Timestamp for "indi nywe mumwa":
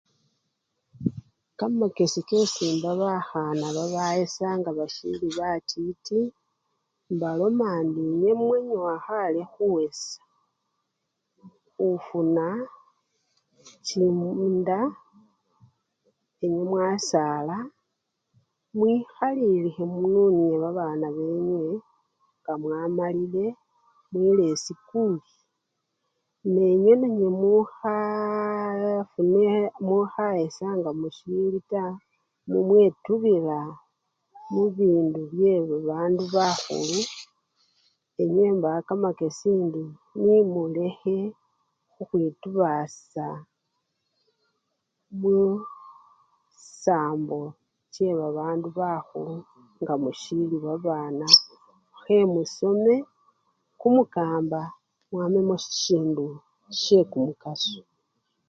7.81-8.57